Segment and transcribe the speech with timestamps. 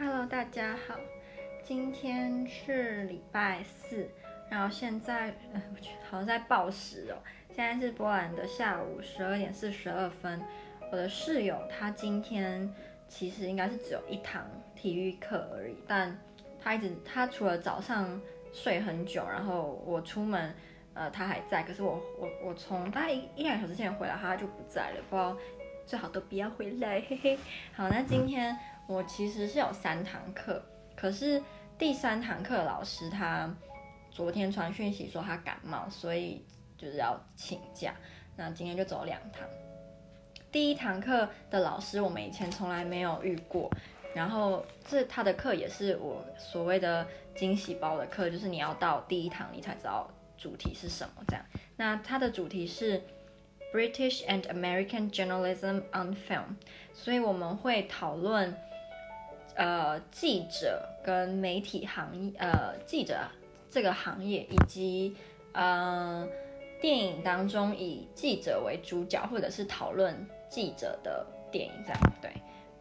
[0.00, 0.94] Hello，大家好，
[1.64, 4.08] 今天是礼拜四，
[4.48, 7.18] 然后现在呃，我觉得好像在报时哦。
[7.48, 10.40] 现在是波兰的下午十二点四十二分。
[10.92, 12.72] 我的室友他今天
[13.08, 16.16] 其实应该是只有一堂体育课而已，但
[16.62, 18.20] 他一直他除了早上
[18.52, 20.54] 睡很久，然后我出门
[20.94, 25.36] 呃他还在，可是我我我从大概一一两小时前回来，他就不在了，不知道
[25.84, 27.38] 最好都不要回来，嘿嘿。
[27.72, 28.56] 好，那今天。
[28.88, 30.62] 我其实是有三堂课，
[30.96, 31.42] 可是
[31.78, 33.54] 第三堂课老师他
[34.10, 36.42] 昨天传讯息说他感冒，所以
[36.78, 37.94] 就是要请假。
[38.34, 39.46] 那今天就走两堂。
[40.50, 43.70] 第一堂课的老师我们以前从来没有遇过，
[44.14, 51.44] 然后这他的课也是我所谓的惊喜包的课，就是你要到第一堂你才知道主题是什么这样。
[51.76, 53.02] 那他的主题是
[53.70, 56.56] British and American Journalism on Film，
[56.94, 58.56] 所以我们会讨论。
[59.58, 63.18] 呃，记者跟媒体行业，呃，记者
[63.68, 65.16] 这个行业，以及
[65.52, 66.24] 呃，
[66.80, 70.14] 电影当中以记者为主角，或者是讨论
[70.48, 72.30] 记者的电影，这样对。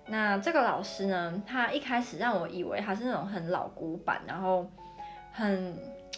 [0.06, 4.70] 那这个老师呢，他一开始让我以为他是那种很老古板，然后
[5.34, 5.76] 很，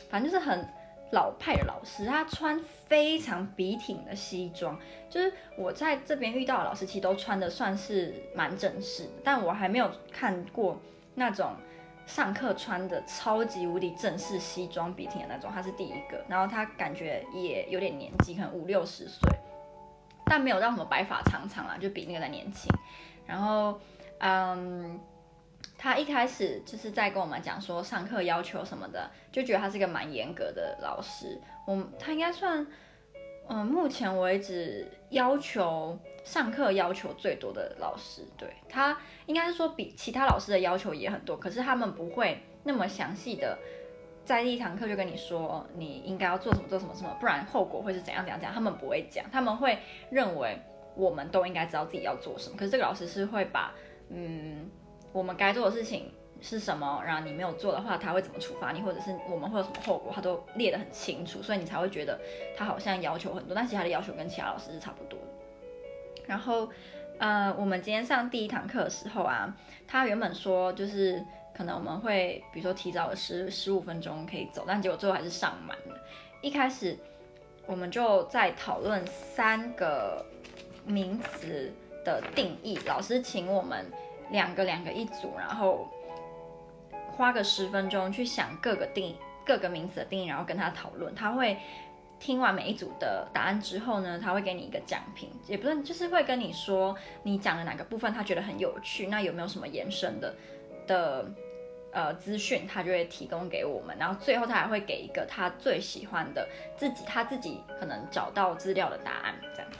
[0.10, 0.68] 反正就是很。
[1.12, 4.78] 老派的老师，他穿非常笔挺的西装，
[5.10, 10.80] 就是我在这边遇到的老师，其实都穿的算是蛮正式的，但我还没有看过
[11.16, 11.54] 那种
[12.06, 16.24] 上课穿的超级无敌正式西装笔挺的那种，他是第一个。
[16.28, 19.30] 然后他感觉也有点年纪，可能五六十岁，
[20.26, 22.72] 但没有让什么白发长长啊，就比那个再年轻。
[23.26, 23.80] 然后，
[24.20, 25.00] 嗯。
[25.78, 31.40] 他一开始就是在跟我们讲说上课要求什么的，就觉得他是一个蛮严格的老师。
[31.66, 32.68] 我他应该算，
[33.48, 38.24] 嗯，目前为止要求上课要求最多的老师。
[38.38, 43.58] 对，他应该是说比其他老师的要求也很多，可是他们不会那么详细的
[44.26, 48.54] 在第一堂课就跟你说你应该要做什么做什么什么，不然后果会是怎样怎样怎样。
[48.54, 50.60] 他们不会讲，他们会认为
[50.96, 52.58] 我们都应该知道自己要做什么。
[52.58, 53.74] 可是这个老师是会把，
[54.10, 54.70] 嗯。
[55.12, 56.12] 我们该做的事情
[56.42, 57.02] 是什么？
[57.06, 58.82] 然后你没有做的话，他会怎么处罚你？
[58.82, 60.12] 或者是我们会有什么后果？
[60.16, 62.20] 他都列得很清楚，所以你才会觉得
[62.56, 65.20] 他好像要求很多，但其实他的要求跟其他老师是差不多。
[66.26, 66.70] 然后，
[67.18, 69.54] 呃，我们今天上第一堂课的时候啊，
[69.88, 71.26] 他原本说就是
[71.58, 76.00] 可能我们会比如说提早十十五分钟可以走，但结果最后还是上满了。
[76.42, 76.98] 一开始
[77.66, 80.24] 我们就在讨论三个
[80.86, 81.74] 名词
[82.06, 83.86] 的定义，老师请我们。
[84.32, 85.88] 两个两个一组，然后
[87.18, 91.14] 花个十分钟去想各个定各个名词的定义，然后跟他讨论。
[91.16, 91.58] 他会
[92.20, 100.36] 听完每一组的答案之后呢，他会给你一个讲评，也不是就是会跟你说你讲的哪个部分他觉得很有趣，那有没有什么延伸的
[100.86, 101.26] 的
[101.92, 103.98] 呃资讯，他就会提供给我们。
[103.98, 106.48] 然后最后他还会给一个他最喜欢的
[106.78, 109.34] 自己他自己可能找到资料的答案。
[109.56, 109.72] 这样，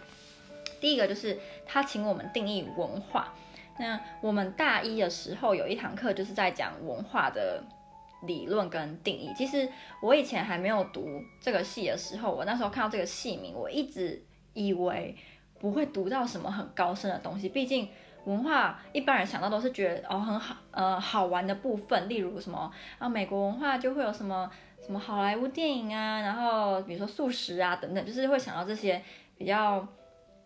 [0.80, 3.34] 第一个就是他请我们定义文化。
[3.80, 7.64] 那我们大一的时候有一堂课，就是在讲文化的
[8.24, 9.32] 理论跟定义。
[9.34, 9.68] 其实
[10.02, 11.08] 我以前还没有读
[11.40, 14.22] 这个系的时候，我那时候看到这个系名，我一直
[14.54, 15.16] 以为
[15.60, 17.48] 不会读到什么很高深的东西。
[17.48, 17.88] 毕竟
[18.26, 24.52] 文化一般人想到都是觉得哦很好，呃好玩的部分，例如什么啊美国文化就会有什么
[24.86, 29.02] 什么好莱坞电影啊，然后比如说素食啊等等，就是会想到这些
[29.38, 29.88] 比较。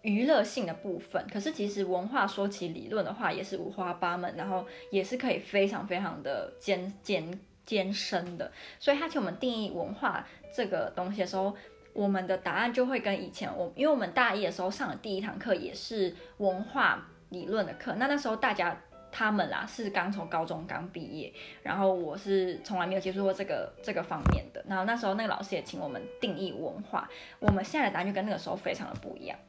[0.03, 8.51] 娱乐性的部分，可是其实文化说起理论的话，也是五花八门，然后也是可以非常非常的艰艰艰深的。
[8.79, 11.55] 所以他请我们定义文化这个东西的时候，
[11.93, 18.77] 我们的答案就会跟以前我，因为我们大一的时候上的第一堂课也是文化理论的课，那那时候大家
[19.09, 21.31] 他们啦是刚从高中刚毕业，
[21.61, 27.09] 然后我是从来没有接触过这个这个方面的，然后那时候那个老师也请我们定义文化，
[27.39, 29.39] 我们现在的答案就跟那个时候非常的不一样。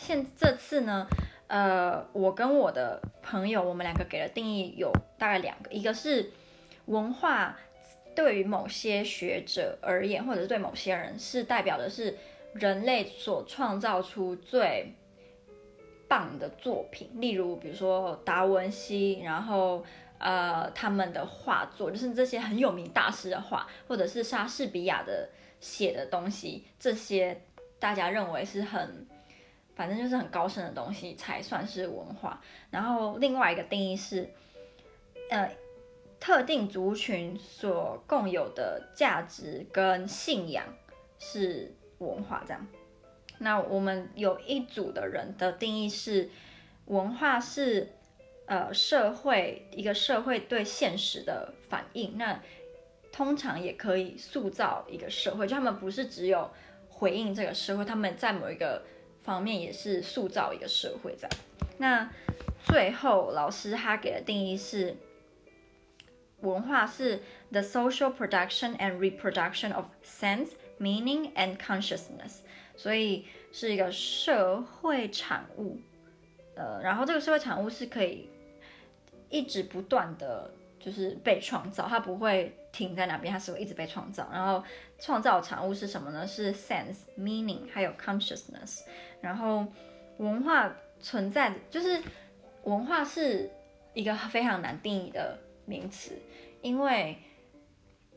[0.00, 1.06] 现这次呢，
[1.46, 6.32] 呃，我跟我的朋友，我们两个给的定义有大概两个，一个是
[6.86, 7.54] 文化
[8.16, 12.16] 对于某些学者而言，或者是对某些人，是代表的是
[12.54, 14.94] 人类所创造出最
[16.08, 19.84] 棒的作品，例如比如说达文西，然后
[20.16, 25.28] 呃他们的画作，就是这些很有名大师的画，或者是莎士比亚的
[25.60, 27.42] 写的东西，这些
[27.78, 29.06] 大家认为是很。
[29.74, 32.40] 反正就是很高深的东西才算是文化。
[32.70, 34.28] 然后另外一个定义是，
[35.30, 35.50] 呃，
[36.18, 40.64] 特定族群所共有的价值跟信仰
[41.18, 42.42] 是文化。
[42.46, 42.66] 这样，
[43.38, 46.28] 那我们有一组的人的定义是，
[46.86, 47.88] 文化是
[48.46, 52.40] 呃社会一个社会对现实的反应，那
[53.12, 56.50] 通常也可以塑造一个社会，就他们不是只有
[56.88, 58.82] 回应这个社会，他们在某一个
[59.22, 61.30] 方面也是塑造一个社会这样。
[61.78, 62.10] 那
[62.64, 64.96] 最后老师他给的定义是，
[66.40, 72.40] 文化是 the social production and reproduction of sense, meaning and consciousness，
[72.76, 75.78] 所以是一个社会产物，
[76.54, 78.28] 呃，然后这个社会产物是可以
[79.28, 84.28] 一直不断的就是被创造，它不会停在那边，它是会一直被创造。
[84.32, 84.62] 然后
[84.98, 86.26] 创造产物是什么呢？
[86.26, 88.80] 是 sense, meaning 还有 consciousness，
[89.20, 89.66] 然后
[90.18, 90.72] 文化。
[91.02, 91.98] 存在的就是
[92.64, 93.50] 文化是
[93.94, 96.12] 一个非常难定义的名词，
[96.60, 97.16] 因为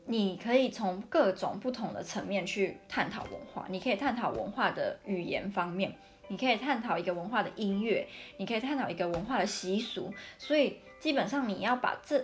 [0.04, 3.64] 你可以从各种不同的层面去探讨文化。
[3.70, 5.94] 你可以探讨文化的语言方面，
[6.28, 10.12] 你可以探讨一个文化的音乐，你可以探讨一个文化的习俗。
[10.36, 12.22] 所以基本上你要把这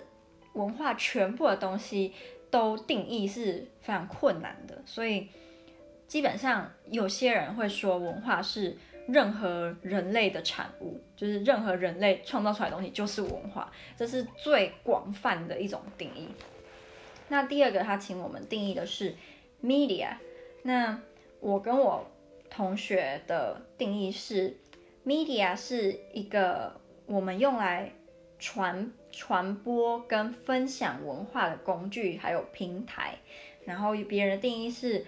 [0.52, 2.12] 文化全部的东西
[2.50, 4.82] 都定义是非常困难的。
[4.84, 5.28] 所以
[6.10, 8.76] 基本上有些人会说文化是。
[9.06, 16.28] 任何人类的产物，就是任何人类创造出来的东西就是文化，这是最广泛的一种定义。
[17.26, 19.16] 那第二个，他请我们定义的是
[19.64, 20.10] media。
[20.62, 21.00] 那
[21.40, 22.08] 我跟我
[22.48, 24.56] 同学的定义是
[25.04, 27.90] ，media 是一个我们用来
[28.38, 33.16] 传传播跟分享文化的工具，还有平台。
[33.64, 35.04] 然后别人的定义是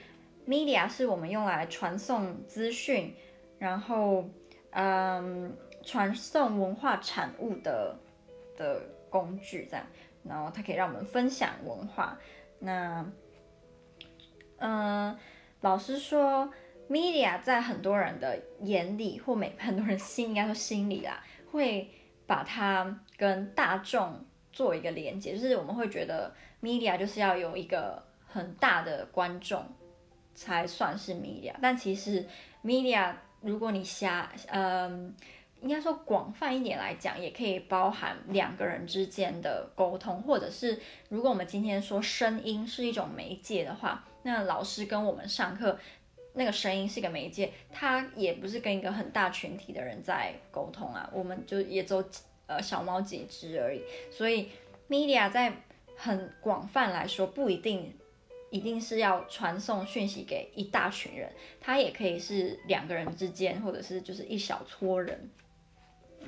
[0.46, 3.14] ，media 是我们用来传送资讯。
[3.58, 4.28] 然后，
[4.70, 7.96] 嗯，传送文化产物的
[8.56, 9.86] 的工具这样，
[10.24, 12.18] 然后它可以让我们分享文化。
[12.58, 13.08] 那，
[14.56, 15.16] 嗯，
[15.60, 16.52] 老师说
[16.90, 21.22] ，media 在很多人的眼里或每很多人心应该说心里啦，
[21.52, 21.88] 会
[22.26, 29.64] 把它跟大众做一个连接，就是我们会觉得 media 就是要有一个很大的观众
[30.34, 32.26] 才算是 media，但其实
[32.64, 33.14] media。
[33.44, 35.12] 如果你瞎，嗯，
[35.62, 45.76] 应该说广泛一点来讲，也可以包含两个人之间的沟通，或者是如果我们今天说声音是一种媒介的话，那老师跟我们上课
[46.34, 52.04] 那个声音是个媒介，他也不是跟一个很大群体的人在沟通啊，我们就也只有
[52.46, 53.82] 呃小猫几只而已，
[54.12, 54.50] 所以
[54.88, 55.52] media 在
[55.96, 57.92] 很广泛来说不一定。
[58.52, 65.30] 一定是要传送讯息给一大群人，它也可以是两个人之间，或者是就是一小撮人。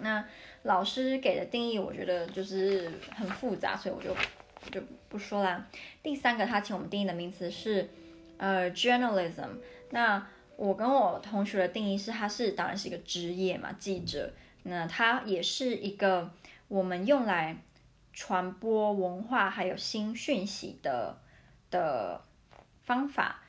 [0.00, 0.26] 那
[0.62, 4.17] 老师给的定义，我觉得就是很复杂，所以我就
[4.71, 5.67] 就不说啦。
[6.03, 7.91] 第三个，他请我们定义的名词是
[8.38, 9.59] 呃 journalism。
[9.91, 10.26] 那
[10.56, 14.32] 我跟我同学的定义是，他是当然是一个职业嘛，记者。
[14.62, 16.32] 那他也是一个
[16.69, 17.59] 我们用来
[18.15, 21.19] 传播文化还有新讯息的。
[21.75, 22.23] 的
[22.85, 23.43] 方法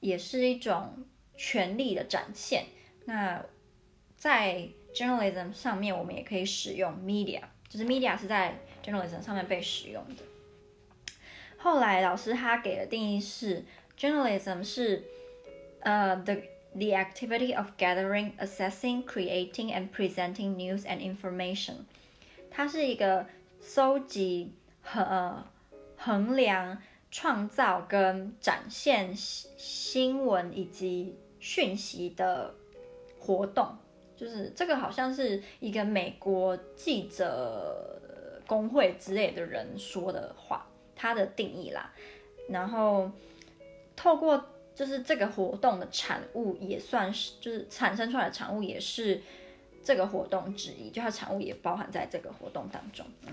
[0.00, 2.64] 也是一种权力的展现。
[3.04, 3.44] 那
[4.16, 10.24] 在 journalism 上面，我们也可以使用 media，就是 media 是在 journalism 上面被使用的。
[11.56, 13.64] 后来老师他给的定义是
[13.96, 15.04] ，journalism 是
[15.82, 16.34] 呃、the
[16.74, 21.84] the activity of gathering, assessing, creating and presenting news and information。
[22.50, 23.26] 它是一个
[23.60, 24.52] 搜集
[24.82, 25.46] 和、呃、
[25.96, 26.82] 衡量。
[27.10, 32.54] 创造跟展现新闻以及讯息的
[33.18, 33.76] 活动，
[34.16, 38.00] 就是这个好像是一个美国记者
[38.46, 41.92] 工会之类的人说的话，他的定义啦。
[42.48, 43.10] 然后
[43.94, 44.42] 透过
[44.74, 49.20] 就是这个活动的产物，也算是就是产生出来的产物，也是
[49.82, 53.04] 这个活动之一，就它产物也包含在这个活动当中。
[53.26, 53.32] 嗯，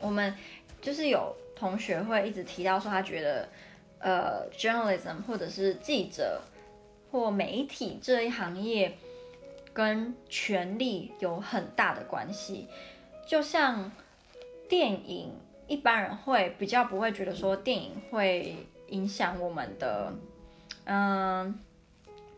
[0.00, 0.34] 我们
[0.82, 1.36] 就是有。
[1.60, 3.46] 同学会一直提到说，他觉得，
[3.98, 6.40] 呃，journalism 或者是记者
[7.12, 8.96] 或媒体这一行业
[9.74, 12.66] 跟权力有很大的关系。
[13.26, 13.92] 就像
[14.70, 15.34] 电影，
[15.66, 18.56] 一般人会比较不会觉得说电影会
[18.88, 20.10] 影响我们的，
[20.84, 21.60] 嗯，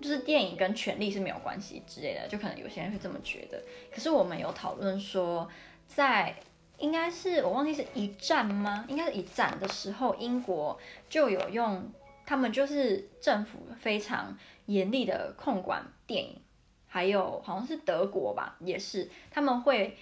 [0.00, 3.62] 就是电影跟权力是没有关系之类的，就可能有些人会这么觉得。
[3.94, 5.48] 可是我们有讨论说，
[5.86, 6.34] 在
[6.82, 8.84] 应该是我忘记是一战吗？
[8.88, 10.76] 应该是一战的时候，英国
[11.08, 11.88] 就有用，
[12.26, 14.36] 他们就是政府非常
[14.66, 16.36] 严厉的控管电影，
[16.88, 19.96] 还有好像是德国吧，也是他们会，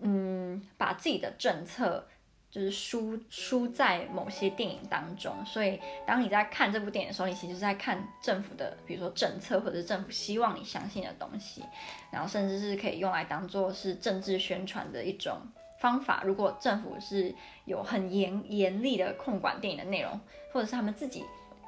[0.00, 2.08] 嗯，把自己的政策
[2.50, 11.62] 就是输输在某些电影当中，所以当你在看这部电影的时候，你其实是在看政府的，比如说政策或者是政府希望你相信的东西，
[12.10, 15.38] 然后甚至是可以用来当做是政治宣传的一种
[15.84, 16.22] 方法。
[16.24, 17.34] 如果政府是
[17.66, 20.18] 有很严严厉的控管电影的内容，
[20.50, 21.22] 或者是他们自己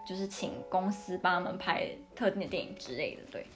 [0.08, 3.46] 就是请公司帮他们拍特定的电影之类的，对。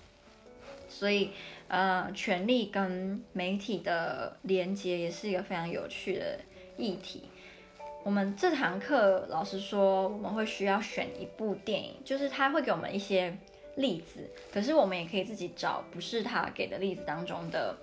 [0.87, 1.31] 所以，
[1.69, 6.39] 呃，权力跟媒体的连接也是一个非常有趣的
[6.77, 7.23] 议题。
[8.03, 13.35] 我们这堂课老师说，我们会需要选一部电影，就是他会给我们一些
[13.77, 17.77] 例子，可是我们也可以自己找不是他给的例子当中的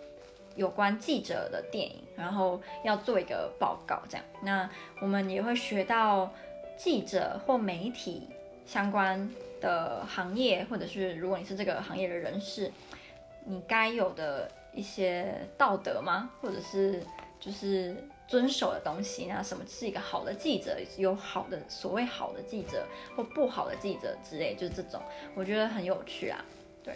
[0.58, 4.26] 有关记者的电影，然后要做一个报告这样。
[4.42, 6.30] 那我们也会学到
[6.76, 8.28] 记者或媒体
[8.66, 9.30] 相关
[9.62, 12.70] 的行业，或者是如果你是这个行业的人士。
[13.50, 16.30] 你该有的一些道德吗？
[16.42, 17.02] 或者是
[17.40, 17.96] 就是
[18.28, 19.26] 遵守的东西？
[19.28, 20.78] 那什么是一个好的记者？
[20.98, 22.86] 有好的所谓好的记者
[23.16, 25.02] 或不好的记者之类，就是这种，
[25.34, 26.44] 我觉得很有趣啊。
[26.84, 26.96] 对，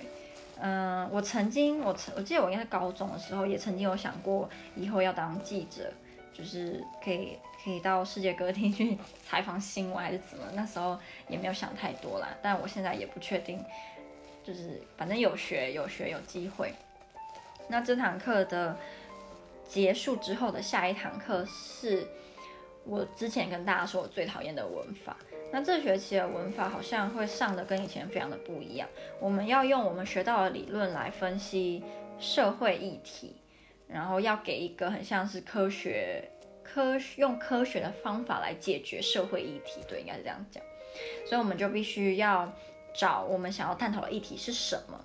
[0.63, 5.91] 嗯、我曾经我曾我记得我应该是高中的时候也曾经有想过以后要当记者，
[6.31, 10.45] 就是可以可以到世界各地去 采访新闻还是怎么？
[10.53, 13.63] 那时候也没有想太多啦，但我现在也不确定。
[14.43, 16.73] 就是反正有学有学有机会。
[17.67, 18.75] 那这堂课的
[19.67, 22.07] 结束之后的下一堂课是
[22.83, 25.15] 我之前跟大家说我最讨厌的文法。
[25.51, 28.87] 那这学期的文法好像会上的跟以前非常的不一样。
[29.19, 31.83] 我们要用我们学到的理论来分析
[32.19, 33.35] 社会议题，
[33.87, 36.29] 然后要给一个很像是科学
[36.63, 39.81] 科用科学的方法来解决社会议题。
[39.87, 40.63] 对，应该是这样讲。
[41.27, 42.51] 所以我们就必须要。
[42.93, 44.99] 找我们想要探讨的议题是什么？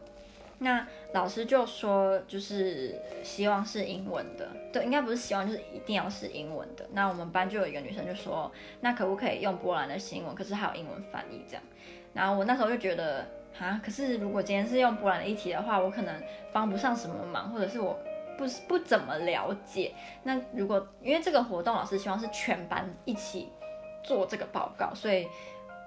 [0.59, 6.87] 那老师就说，就是希望是英文的，对，应该不是希望，就是一定要是英文的。
[6.93, 10.35] 那我们班就有一个女生就说，那可不可以用波兰的新闻？
[10.35, 11.63] 可是还有英文翻译这样。
[12.15, 13.27] 然后我那时候就觉得，
[13.59, 16.23] 啊，可是如果今天是用波兰的议题的话，我可能
[16.53, 17.99] 帮不上什么忙，或者是我
[18.39, 19.93] 不不怎么了解。
[20.23, 23.51] 那如果因为这个活动，老师希望是全班一起
[24.03, 25.29] 做这个报告，所以。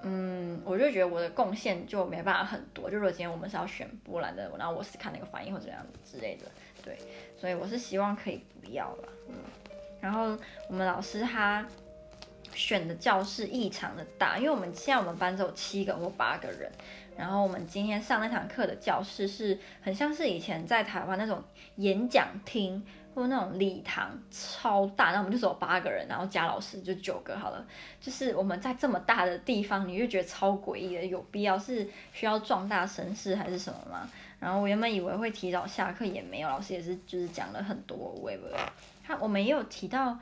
[0.01, 2.89] 嗯，我就觉得我的贡献就没办法很多。
[2.89, 6.45] 就如果今天我们是要选波兰的，然后我是看那个反应或者怎样之类的，
[6.83, 6.97] 对，
[7.37, 9.09] 所以我是希望可以不要了。
[9.27, 9.35] 嗯，
[9.99, 10.37] 然后
[10.67, 11.65] 我们老师他
[12.53, 16.71] 选的教室异常的大，因为我们现在我们班只有七个或八个人，
[17.17, 21.43] 然后我们今天上那堂课的教室是很像是以前在台湾那种
[21.75, 22.85] 演讲厅。
[23.19, 27.65] 或那种礼堂超大，那我们就只有八个人，然后加老师就九个好了。
[27.99, 34.09] 就是我们在这么大的地方，你就觉得超诡异的，有必要是需要壮大声势还是什么吗？
[34.39, 38.59] 然后我原本以为会提早下课，也没有，老师也是就是讲了很多，我也不知道。
[39.05, 40.17] 他我们也有提到，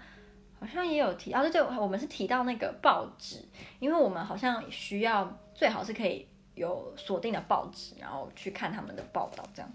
[0.60, 3.46] 好像也有提，啊对对，我们是提到那个报纸，
[3.80, 9.72] 因为我们好像需要最好是可以有锁定的报纸，然后去看他们的报道这样。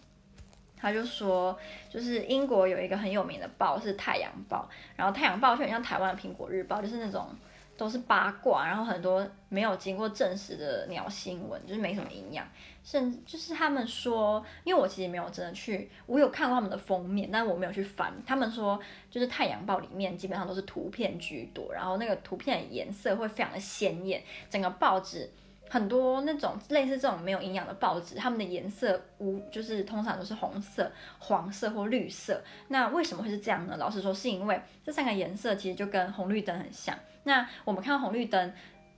[0.82, 1.56] 他就说，
[1.88, 7.28] 就是英国有一个很有名的报是《太阳报》，然后《太阳报》就很像台湾的《苹果日报》，就是那种
[7.76, 12.44] 都是八卦，然后很多没有经过证实的鸟新闻，就是没什么营养。
[12.82, 18.12] 甚至就是他们说，因为我其实没有真的去，我有看过他们的封面，但我没有去翻。
[18.26, 18.76] 他们说，
[19.08, 24.20] 就是《太阳报》里面基本上都是图片居多，然后那个图片的颜色会非常的鲜艳，
[24.50, 25.30] 整个报纸。
[25.72, 32.44] 很多那种类似这种没有营养的报纸，它们的颜色无就是通常都是红色、黄色或绿色。
[32.68, 33.74] 那为什么会是这样呢？
[33.78, 36.94] 老实说，是因为这三个颜色其实就跟红绿灯很像。
[37.24, 38.52] 那我们看到红绿灯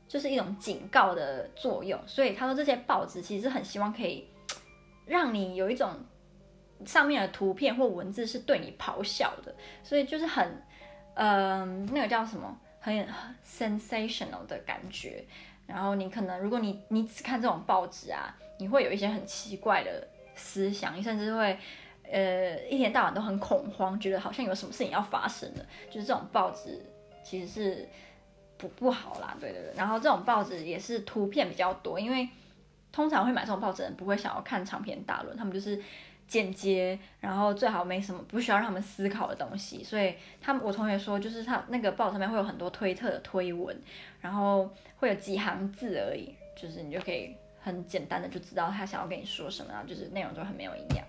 [0.08, 4.26] 就是一种警告的作用，所以他说这些报纸其实很希望可以
[5.06, 5.92] 让你有一种
[6.84, 9.54] 上面的图片或文字是对你咆哮的，
[9.84, 10.60] 所以就是很
[11.14, 13.06] 嗯、那个叫什么，很
[13.46, 15.24] sensational 的感觉。
[15.66, 21.58] 然后你可能，如果你你只看这种报纸啊，你会有一些很奇怪的思想，你甚至会，
[22.10, 25.66] 呃，一天到晚都很恐慌，觉得好像有什么事情要发生了。
[25.90, 26.84] 就是这种报纸
[27.22, 27.88] 其实是
[28.56, 29.72] 不不好啦，对对对。
[29.76, 32.28] 然后这种报纸也是图片比较多，因为
[32.92, 35.82] 通常会买这种报纸的人不会想要看长篇大论，他们就是。
[36.26, 43.76] 简洁，然后最好没什么不需要让他们思考的东西，所以他们我同学说，就是他那个报上面会有很多推特的推文，
[44.20, 51.04] 然后会有几行字而已，就是你就可以很简单的就知道他想要跟你说什么，然后就是内容就很没有营养。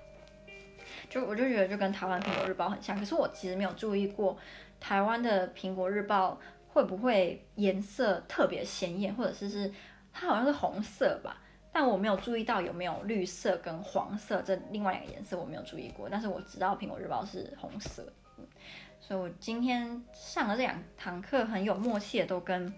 [1.10, 4.38] 就我就觉得就跟台湾苹果日报很像，可是我其实没有注意过
[4.79, 9.72] 台湾的苹果日报会不会颜色特别鲜艳，或者是是
[10.12, 11.41] 它好像是红色吧。
[11.77, 16.08] 但我没有注意到有没有绿色跟黄色这另外两个颜色，我没有注意过。
[16.10, 18.08] 但是我知道苹果日报是红色，
[19.01, 22.74] 所以我今天上的这两堂课很有默契的，都跟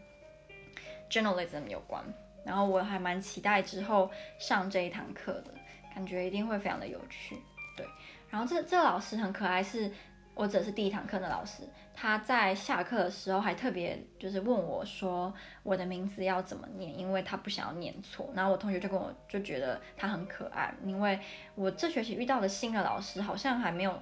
[1.12, 2.04] journalism 有关。
[2.44, 5.54] 然后我还蛮期待之后上这一堂课的，
[5.94, 7.38] 感觉一定会非常的有趣。
[7.76, 7.86] 对，
[8.32, 9.92] 然后这这老师很可爱，是
[10.38, 11.64] 我只是第一堂课的老师，
[11.94, 18.30] 他在下课的时候还特别就是问我说我的名字要怎么念，因为他不想要念错。
[18.36, 21.20] 然后我同学就跟我就觉得他很可爱，因为
[21.56, 24.00] 我这学期遇到的新的老师好像还没有。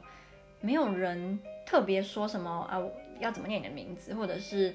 [0.62, 2.82] 没有人特别说什么啊，
[3.20, 4.74] 要怎么念你的名字，或者是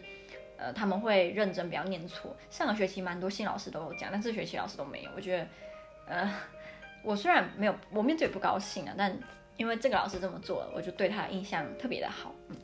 [0.56, 2.36] 呃他们会认真不要念错。
[2.48, 5.10] 上个学期蛮多新老师都有讲，但这学期老师都没有。
[5.16, 5.48] 我觉得
[6.06, 6.32] 呃
[7.02, 9.18] 我虽然没有我面对不高兴啊，但
[9.60, 12.34] 因为这个老师这么做，我就对他印象特别的好。
[12.48, 12.56] 嗯